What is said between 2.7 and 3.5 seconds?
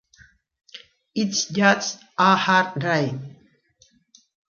rain".